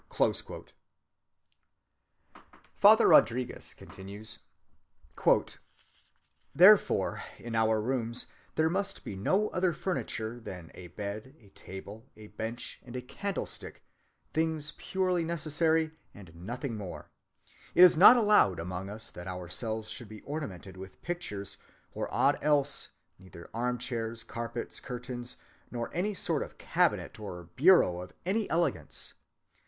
"Therefore, 0.17 0.43
in 0.49 0.55
our 0.55 0.61
rooms," 1.43 2.41
Father 2.75 3.07
Rodriguez 3.07 3.75
continues, 3.75 4.39
"there 6.55 6.79
must 8.71 9.03
be 9.05 9.15
no 9.15 9.49
other 9.49 9.73
furniture 9.73 10.39
than 10.39 10.71
a 10.73 10.87
bed, 10.87 11.35
a 11.39 11.49
table, 11.49 12.09
a 12.17 12.27
bench, 12.29 12.81
and 12.83 12.95
a 12.95 13.01
candlestick, 13.03 13.83
things 14.33 14.73
purely 14.79 15.23
necessary, 15.23 15.91
and 16.15 16.33
nothing 16.33 16.75
more. 16.75 17.11
It 17.75 17.83
is 17.83 17.95
not 17.95 18.17
allowed 18.17 18.57
among 18.59 18.89
us 18.89 19.11
that 19.11 19.27
our 19.27 19.49
cells 19.49 19.87
should 19.87 20.09
be 20.09 20.21
ornamented 20.23 20.77
with 20.77 20.99
pictures 21.03 21.59
or 21.93 22.11
aught 22.11 22.43
else, 22.43 22.89
neither 23.19 23.51
armchairs, 23.53 24.23
carpets, 24.23 24.79
curtains, 24.79 25.37
nor 25.69 25.93
any 25.93 26.15
sort 26.15 26.41
of 26.41 26.57
cabinet 26.57 27.19
or 27.19 27.51
bureau 27.55 27.99
of 27.99 28.13
any 28.25 28.49
elegance. 28.49 29.13